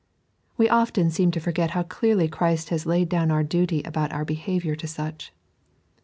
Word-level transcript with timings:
We 0.57 0.67
often 0.67 1.11
seem 1.11 1.29
to 1.29 1.39
forget 1.39 1.69
how 1.77 1.83
clearly 1.83 2.27
Christ 2.27 2.69
has 2.69 2.85
kid 2.85 3.07
down 3.07 3.29
our 3.29 3.43
duty 3.43 3.83
about 3.83 4.11
our 4.11 4.25
behaviour 4.25 4.75
to 4.77 4.87
such. 4.87 5.31